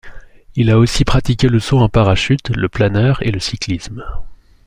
[0.55, 4.03] Il a aussi pratiqué le saut en parachute, le planeur, et le cyclisme.